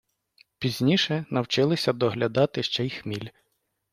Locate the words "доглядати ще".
1.93-2.85